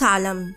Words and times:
تعلم. 0.00 0.52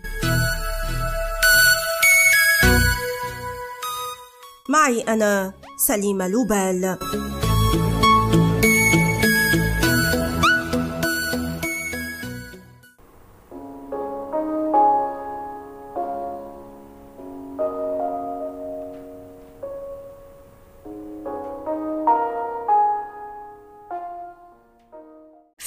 معي 4.68 5.00
أنا 5.00 5.52
سليمة 5.76 6.28
لوبال. 6.28 6.98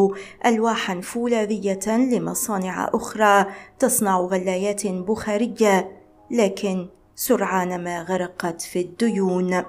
ألواحا 0.45 1.01
فولاذية 1.01 1.87
لمصانع 1.87 2.89
أخرى 2.93 3.45
تصنع 3.79 4.19
غلايات 4.19 4.87
بخارية 4.87 5.91
لكن 6.31 6.87
سرعان 7.15 7.83
ما 7.83 8.03
غرقت 8.03 8.61
في 8.61 8.79
الديون. 8.79 9.63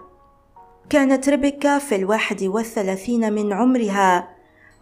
كانت 0.90 1.28
ريبيكا 1.28 1.78
في 1.78 1.94
الواحد 1.96 2.42
والثلاثين 2.42 3.32
من 3.32 3.52
عمرها 3.52 4.28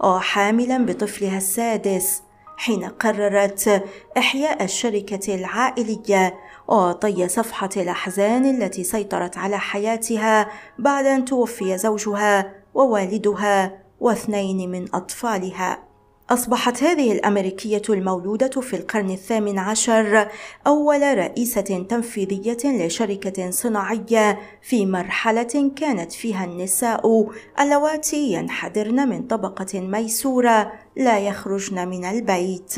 وحاملا 0.01 0.87
بطفلها 0.87 1.37
السادس 1.39 2.23
حين 2.57 2.85
قررت 2.85 3.85
إحياء 4.19 4.65
الشركة 4.65 5.35
العائلية 5.35 6.35
وطي 6.69 7.29
صفحة 7.29 7.71
الأحزان 7.77 8.45
التي 8.45 8.85
سيطرت 8.85 9.39
على 9.39 9.59
حياتها 9.59 10.49
بعد 10.79 11.07
أن 11.07 11.25
توفي 11.25 11.79
زوجها 11.79 12.53
ووالدها 12.75 13.79
واثنين 14.01 14.71
من 14.71 14.95
أطفالها. 14.95 15.92
أصبحت 16.33 16.83
هذه 16.83 17.13
الأمريكية 17.13 17.83
المولودة 17.89 18.61
في 18.61 18.77
القرن 18.77 19.11
الثامن 19.11 19.59
عشر 19.59 20.29
أول 20.67 21.19
رئيسة 21.19 21.87
تنفيذية 21.89 22.87
لشركة 22.87 23.51
صناعية 23.51 24.39
في 24.63 24.87
مرحلة 24.87 25.73
كانت 25.77 26.13
فيها 26.13 26.45
النساء 26.45 27.31
اللواتي 27.61 28.33
ينحدرن 28.33 29.09
من 29.09 29.23
طبقة 29.23 29.81
ميسورة 29.81 30.73
لا 30.97 31.19
يخرجن 31.19 31.89
من 31.89 32.05
البيت. 32.05 32.75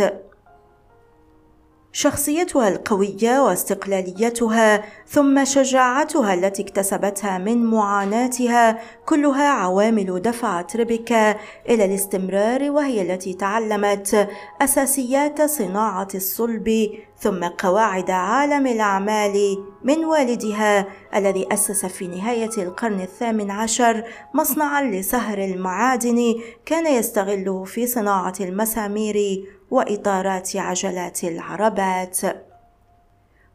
شخصيتها 1.96 2.68
القوية 2.68 3.40
واستقلاليتها 3.40 4.84
ثم 5.08 5.44
شجاعتها 5.44 6.34
التي 6.34 6.62
اكتسبتها 6.62 7.38
من 7.38 7.64
معاناتها 7.64 8.78
كلها 9.06 9.48
عوامل 9.48 10.22
دفعت 10.22 10.76
ريبيكا 10.76 11.36
إلى 11.68 11.84
الاستمرار 11.84 12.70
وهي 12.70 13.02
التي 13.02 13.34
تعلمت 13.34 14.28
أساسيات 14.62 15.42
صناعة 15.42 16.08
الصلب 16.14 16.90
ثم 17.18 17.44
قواعد 17.44 18.10
عالم 18.10 18.66
الأعمال 18.66 19.64
من 19.84 20.04
والدها 20.04 20.86
الذي 21.14 21.46
أسس 21.52 21.86
في 21.86 22.06
نهاية 22.06 22.50
القرن 22.58 23.00
الثامن 23.00 23.50
عشر 23.50 24.04
مصنعا 24.34 24.82
لسهر 24.82 25.38
المعادن 25.38 26.34
كان 26.66 26.86
يستغله 26.86 27.64
في 27.64 27.86
صناعة 27.86 28.34
المسامير 28.40 29.44
وإطارات 29.74 30.56
عجلات 30.56 31.24
العربات. 31.24 32.20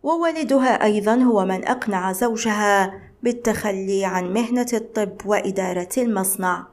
ووالدها 0.03 0.83
أيضا 0.83 1.15
هو 1.15 1.45
من 1.45 1.67
أقنع 1.67 2.11
زوجها 2.11 2.93
بالتخلي 3.23 4.05
عن 4.05 4.33
مهنة 4.33 4.67
الطب 4.73 5.25
وإدارة 5.25 5.89
المصنع. 5.97 6.67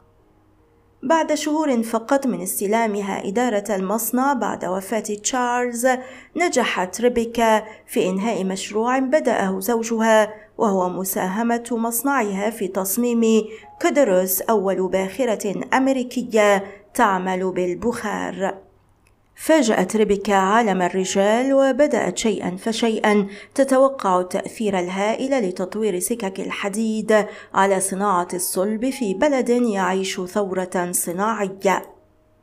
بعد 1.03 1.35
شهور 1.35 1.83
فقط 1.83 2.27
من 2.27 2.43
استلامها 2.43 3.29
إدارة 3.29 3.65
المصنع 3.77 4.33
بعد 4.33 4.65
وفاة 4.65 5.01
تشارلز 5.01 5.89
نجحت 6.37 7.01
ريبيكا 7.01 7.65
في 7.87 8.09
إنهاء 8.09 8.45
مشروع 8.45 8.99
بدأه 8.99 9.61
زوجها 9.61 10.35
وهو 10.59 10.89
مساهمة 10.89 11.69
مصنعها 11.71 12.51
في 12.51 12.69
تصميم 12.69 13.45
كودروس 13.83 14.41
أول 14.41 14.89
باخرة 14.89 15.65
أمريكية 15.75 16.65
تعمل 16.95 17.51
بالبخار. 17.51 18.66
فاجأت 19.37 19.97
ريبيكا 19.97 20.35
عالم 20.35 20.83
الرجال 20.83 21.55
وبدأت 21.55 22.19
شيئا 22.19 22.57
فشيئا 22.57 23.27
تتوقع 23.55 24.21
التأثير 24.21 24.79
الهائل 24.79 25.49
لتطوير 25.49 25.99
سكك 25.99 26.41
الحديد 26.41 27.27
على 27.55 27.81
صناعة 27.81 28.29
الصلب 28.35 28.91
في 28.91 29.15
بلد 29.15 29.49
يعيش 29.49 30.21
ثورة 30.21 30.89
صناعية. 30.91 31.83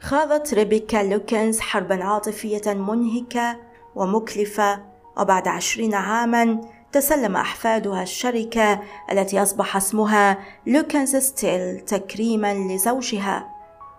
خاضت 0.00 0.54
ريبيكا 0.54 0.96
لوكنز 0.96 1.60
حربا 1.60 2.04
عاطفية 2.04 2.74
منهكة 2.74 3.56
ومكلفة 3.94 4.82
وبعد 5.18 5.48
عشرين 5.48 5.94
عاما 5.94 6.60
تسلم 6.92 7.36
أحفادها 7.36 8.02
الشركة 8.02 8.80
التي 9.12 9.42
أصبح 9.42 9.76
اسمها 9.76 10.38
Lukens 10.66 11.16
Steel 11.16 11.80
تكريما 11.80 12.54
لزوجها. 12.54 13.48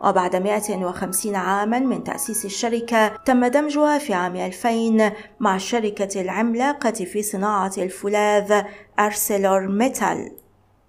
وبعد 0.01 0.35
150 0.35 1.35
عاما 1.35 1.79
من 1.79 2.03
تأسيس 2.03 2.45
الشركة 2.45 3.07
تم 3.07 3.45
دمجها 3.45 3.97
في 3.97 4.13
عام 4.13 4.35
2000 4.35 5.11
مع 5.39 5.55
الشركة 5.55 6.21
العملاقة 6.21 6.91
في 6.91 7.23
صناعة 7.23 7.73
الفولاذ 7.77 8.63
أرسلور 8.99 9.67
ميتال. 9.67 10.44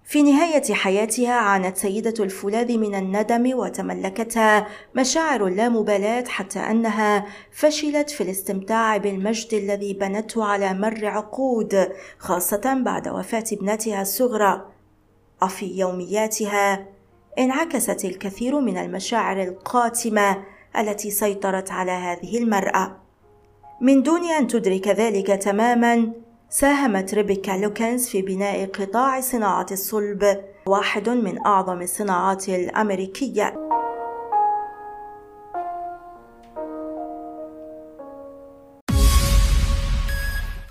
في 0.07 0.23
نهاية 0.23 0.73
حياتها 0.73 1.33
عانت 1.33 1.77
سيدة 1.77 2.13
الفولاذ 2.23 2.77
من 2.77 2.95
الندم 2.95 3.57
وتملكتها 3.57 4.67
مشاعر 4.95 5.47
اللامبالاة 5.47 6.23
حتى 6.27 6.59
أنها 6.59 7.25
فشلت 7.51 8.09
في 8.09 8.21
الاستمتاع 8.21 8.97
بالمجد 8.97 9.53
الذي 9.53 9.93
بنته 9.93 10.45
على 10.45 10.73
مر 10.73 11.05
عقود 11.05 11.89
خاصة 12.17 12.81
بعد 12.85 13.07
وفاة 13.07 13.43
ابنتها 13.51 14.01
الصغرى. 14.01 14.65
وفي 15.43 15.79
يومياتها 15.79 16.85
انعكست 17.39 18.05
الكثير 18.05 18.59
من 18.59 18.77
المشاعر 18.77 19.43
القاتمة 19.43 20.43
التي 20.77 21.11
سيطرت 21.11 21.71
على 21.71 21.91
هذه 21.91 22.37
المرأة. 22.37 22.97
من 23.81 24.03
دون 24.03 24.31
أن 24.31 24.47
تدرك 24.47 24.87
ذلك 24.87 25.27
تماما 25.27 26.11
ساهمت 26.49 27.13
ريبيكا 27.13 27.51
لوكنز 27.51 28.07
في 28.07 28.21
بناء 28.21 28.65
قطاع 28.65 29.21
صناعة 29.21 29.65
الصلب 29.71 30.43
واحد 30.65 31.09
من 31.09 31.45
أعظم 31.45 31.81
الصناعات 31.81 32.49
الأمريكية 32.49 33.53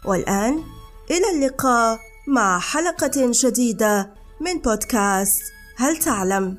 والآن 0.05 0.63
إلى 1.11 1.31
اللقاء 1.35 1.99
مع 2.29 2.59
حلقة 2.59 3.31
جديدة 3.45 4.15
من 4.41 4.59
بودكاست 4.59 5.43
هل 5.77 5.97
تعلم؟ 5.97 6.59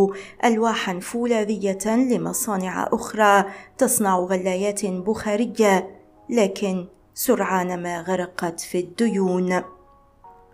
ألواحا 0.45 0.99
فولاذية 0.99 1.85
لمصانع 1.85 2.89
أخرى 2.91 3.45
تصنع 3.77 4.19
غلايات 4.19 4.85
بخارية 4.85 5.89
لكن 6.29 6.87
سرعان 7.13 7.83
ما 7.83 8.01
غرقت 8.01 8.59
في 8.59 8.79
الديون. 8.79 9.63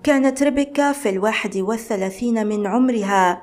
كانت 0.03 0.43
ريبيكا 0.43 0.91
في 0.91 1.09
الواحد 1.09 1.57
والثلاثين 1.57 2.47
من 2.47 2.67
عمرها 2.67 3.41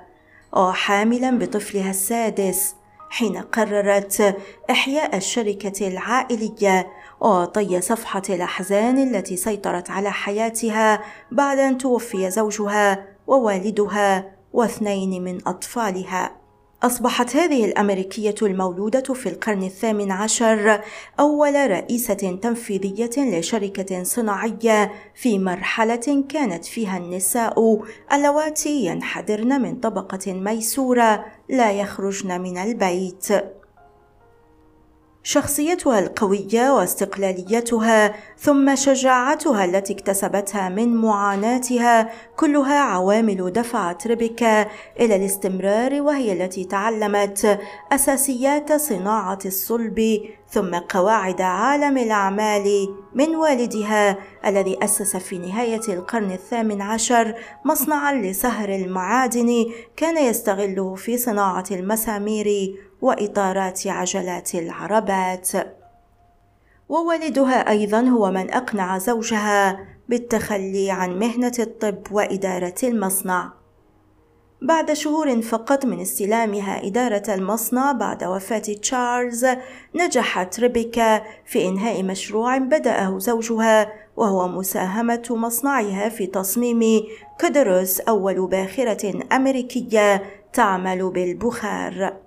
وحاملا 0.53 1.39
بطفلها 1.39 1.91
السادس 1.91 2.75
حين 3.11 3.37
قررت 3.37 4.37
إحياء 4.71 5.17
الشركة 5.17 5.89
العائلية 5.89 6.87
وطي 7.21 7.81
صفحة 7.81 8.23
الأحزان 8.31 8.99
التي 8.99 9.37
سيطرت 9.37 9.91
على 9.91 10.13
حياتها 10.13 11.01
بعد 11.33 11.59
أن 11.59 11.79
توفي 11.79 12.31
زوجها 12.31 13.05
ووالدها 13.27 14.33
واثنين 14.53 15.25
من 15.25 15.49
أطفالها. 15.49 16.46
أصبحت 16.87 17.37
هذه 17.37 17.65
الأمريكية 17.65 18.35
المولودة 18.43 19.15
في 19.15 19.29
القرن 19.29 19.63
الثامن 19.63 20.13
عشر 20.13 20.81
أول 21.21 21.71
رئيسة 21.71 22.39
تنفيذية 22.43 23.11
لشركة 23.19 24.03
صناعية 24.03 24.93
في 25.15 25.39
مرحلة 25.39 26.25
كانت 26.29 26.65
فيها 26.65 26.99
النساء 26.99 27.85
اللواتي 28.13 28.85
ينحدرن 28.87 29.63
من 29.63 29.77
طبقة 29.77 30.33
ميسورة 30.33 31.25
لا 31.49 31.73
يخرجن 31.73 32.41
من 32.41 32.59
البيت. 32.59 33.29
شخصيتها 35.27 35.99
القوية 35.99 36.71
واستقلاليتها 36.71 38.15
ثم 38.39 38.75
شجاعتها 38.77 39.65
التي 39.65 39.93
اكتسبتها 39.93 40.69
من 40.69 40.97
معاناتها 40.97 42.11
كلها 42.37 42.79
عوامل 42.79 43.53
دفعت 43.53 44.07
ريبيكا 44.07 44.67
إلى 45.01 45.17
الاستمرار 45.17 46.03
وهي 46.03 46.33
التي 46.33 46.65
تعلمت 46.65 47.59
أساسيات 47.93 48.73
صناعة 48.73 49.39
الصلب 49.47 50.21
ثم 50.51 50.75
قواعد 50.75 51.41
عالم 51.41 51.99
الأعمال 51.99 52.95
من 53.15 53.37
والدها 53.37 54.19
الذي 54.47 54.85
أسس 54.85 55.17
في 55.17 55.39
نهاية 55.39 55.81
القرن 55.89 56.31
الثامن 56.33 56.83
عشر 56.83 57.35
مصنعا 57.65 58.15
لسهر 58.15 58.69
المعادن 58.69 59.67
كان 59.97 60.17
يستغله 60.17 60.95
في 60.95 61.19
صناعة 61.19 61.65
المسامير 61.71 62.77
وإطارات 63.03 63.87
عجلات 63.87 64.55
العربات. 64.55 65.51
ووالدها 66.89 67.71
أيضا 67.71 68.01
هو 68.01 68.31
من 68.31 68.51
أقنع 68.51 68.99
زوجها 68.99 69.79
بالتخلي 70.09 70.91
عن 70.91 71.19
مهنة 71.19 71.53
الطب 71.59 72.13
وإدارة 72.13 72.75
المصنع. 72.83 73.53
بعد 74.63 74.93
شهور 74.93 75.43
فقط 75.43 75.85
من 75.85 76.01
استلامها 76.01 76.87
إدارة 76.87 77.35
المصنع 77.35 77.93
بعد 77.93 78.25
وفاة 78.25 78.59
تشارلز 78.59 79.47
نجحت 79.95 80.61
ريبيكا 80.61 81.23
في 81.45 81.69
إنهاء 81.69 82.03
مشروع 82.03 82.59
بدأه 82.59 83.19
زوجها 83.19 83.93
وهو 84.17 84.49
مساهمة 84.49 85.27
مصنعها 85.31 86.09
في 86.09 86.27
تصميم 86.27 87.03
كودروس 87.41 88.01
أول 88.01 88.47
باخرة 88.47 89.25
أمريكية 89.33 90.23
تعمل 90.53 91.11
بالبخار. 91.11 92.26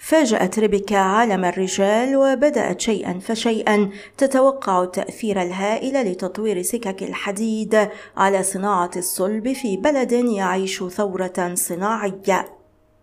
فاجأت 0.00 0.58
ريبيكا 0.58 0.96
عالم 0.96 1.44
الرجال 1.44 2.16
وبدأت 2.16 2.80
شيئا 2.80 3.18
فشيئا 3.18 3.90
تتوقع 4.18 4.82
التأثير 4.82 5.42
الهائل 5.42 6.12
لتطوير 6.12 6.62
سكك 6.62 7.02
الحديد 7.02 7.88
على 8.16 8.42
صناعة 8.42 8.90
الصلب 8.96 9.52
في 9.52 9.76
بلد 9.76 10.12
يعيش 10.12 10.84
ثورة 10.84 11.54
صناعية. 11.54 12.46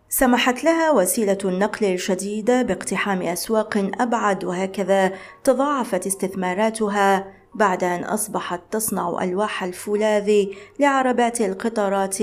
سمحت 0.10 0.63
لها 0.63 0.92
وسيلة 0.92 1.38
النقل 1.46 1.86
الجديدة 1.86 2.62
باقتحام 2.62 3.22
أسواق 3.22 3.92
أبعد 4.00 4.44
وهكذا 4.44 5.13
تضاعفت 5.44 6.08
استثماراتها 6.08 7.34
بعد 7.56 7.84
أن 7.84 8.04
أصبحت 8.04 8.62
تصنع 8.72 9.24
ألواح 9.24 9.63
الفولاذ 9.63 10.46
لعربات 10.80 11.42
القطارات 11.42 12.18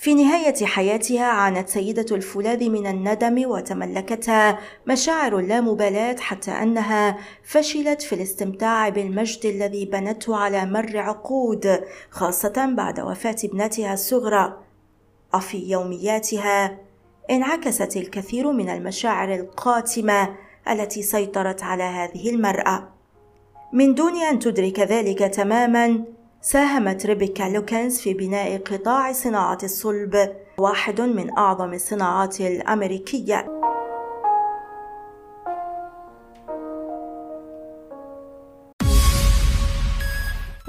في 0.00 0.14
نهاية 0.14 0.66
حياتها 0.66 1.24
عانت 1.24 1.68
سيدة 1.68 2.16
الفولاذ 2.16 2.68
من 2.68 2.86
الندم 2.86 3.50
وتملكتها 3.50 4.58
مشاعر 4.86 5.38
اللامبالاة 5.38 6.16
حتى 6.16 6.50
أنها 6.50 7.18
فشلت 7.44 8.02
في 8.02 8.14
الاستمتاع 8.14 8.88
بالمجد 8.88 9.46
الذي 9.46 9.84
بنته 9.84 10.36
على 10.36 10.66
مر 10.66 10.98
عقود 10.98 11.80
خاصة 12.10 12.74
بعد 12.76 13.00
وفاة 13.00 13.36
ابنتها 13.44 13.94
الصغرى. 13.94 14.56
وفي 15.34 15.70
يومياتها 15.70 16.78
انعكست 17.30 17.96
الكثير 17.96 18.52
من 18.52 18.68
المشاعر 18.68 19.34
القاتمة 19.34 20.36
التي 20.70 21.02
سيطرت 21.02 21.62
على 21.62 21.82
هذه 21.82 22.30
المرأة. 22.30 22.88
من 23.72 23.94
دون 23.94 24.16
أن 24.22 24.38
تدرك 24.38 24.80
ذلك 24.80 25.18
تماما 25.18 26.04
ساهمت 26.42 27.06
ريبيكا 27.06 27.42
لوكنز 27.42 27.98
في 28.00 28.14
بناء 28.14 28.58
قطاع 28.58 29.12
صناعة 29.12 29.58
الصلب 29.62 30.36
واحد 30.58 31.00
من 31.00 31.38
أعظم 31.38 31.72
الصناعات 31.72 32.40
الأمريكية. 32.40 33.46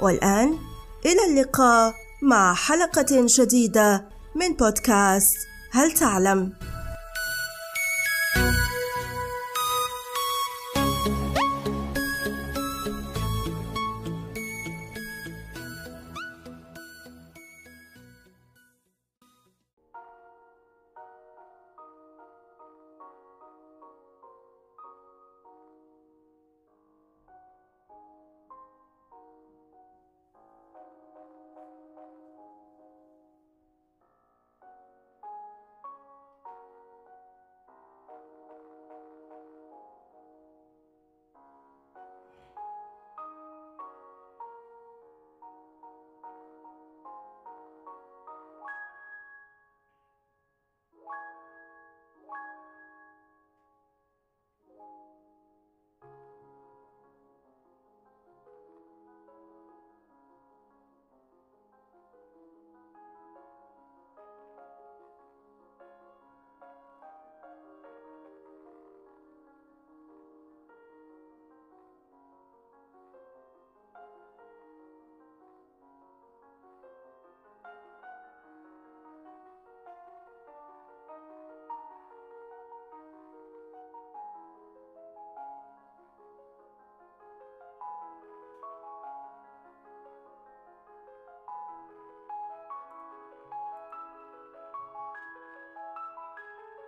والآن 0.00 0.58
إلى 1.06 1.24
اللقاء 1.30 1.94
مع 2.22 2.54
حلقة 2.54 3.26
جديدة 3.26 4.08
من 4.34 4.52
بودكاست 4.52 5.36
هل 5.72 5.92
تعلم؟ 5.92 6.52